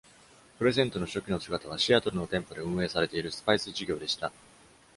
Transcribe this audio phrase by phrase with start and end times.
[0.57, 4.31] クレセントの初期の姿は、シアトルの店舗で運営されているスパイス事業でした。